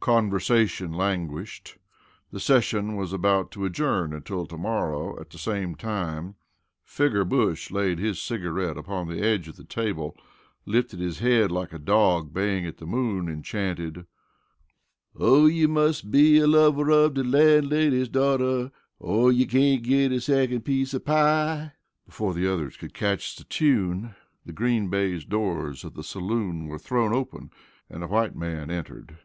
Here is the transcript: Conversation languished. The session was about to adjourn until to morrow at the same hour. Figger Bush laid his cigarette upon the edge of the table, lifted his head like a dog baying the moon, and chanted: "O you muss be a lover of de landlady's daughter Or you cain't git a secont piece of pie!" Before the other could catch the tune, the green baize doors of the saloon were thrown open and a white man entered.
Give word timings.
Conversation 0.00 0.92
languished. 0.92 1.76
The 2.30 2.38
session 2.38 2.94
was 2.94 3.12
about 3.12 3.50
to 3.50 3.64
adjourn 3.64 4.12
until 4.12 4.46
to 4.46 4.56
morrow 4.56 5.20
at 5.20 5.28
the 5.30 5.38
same 5.38 5.74
hour. 5.82 6.34
Figger 6.84 7.24
Bush 7.24 7.72
laid 7.72 7.98
his 7.98 8.22
cigarette 8.22 8.76
upon 8.78 9.08
the 9.08 9.20
edge 9.20 9.48
of 9.48 9.56
the 9.56 9.64
table, 9.64 10.16
lifted 10.64 11.00
his 11.00 11.18
head 11.18 11.50
like 11.50 11.72
a 11.72 11.80
dog 11.80 12.32
baying 12.32 12.72
the 12.78 12.86
moon, 12.86 13.28
and 13.28 13.44
chanted: 13.44 14.06
"O 15.16 15.46
you 15.46 15.66
muss 15.66 16.00
be 16.00 16.38
a 16.38 16.46
lover 16.46 16.90
of 16.90 17.14
de 17.14 17.24
landlady's 17.24 18.08
daughter 18.08 18.70
Or 19.00 19.32
you 19.32 19.48
cain't 19.48 19.82
git 19.82 20.12
a 20.12 20.20
secont 20.20 20.62
piece 20.64 20.94
of 20.94 21.04
pie!" 21.06 21.72
Before 22.06 22.34
the 22.34 22.46
other 22.46 22.70
could 22.70 22.94
catch 22.94 23.34
the 23.34 23.42
tune, 23.42 24.14
the 24.46 24.52
green 24.52 24.90
baize 24.90 25.24
doors 25.24 25.82
of 25.82 25.94
the 25.94 26.04
saloon 26.04 26.68
were 26.68 26.78
thrown 26.78 27.12
open 27.12 27.50
and 27.90 28.04
a 28.04 28.06
white 28.06 28.36
man 28.36 28.70
entered. 28.70 29.18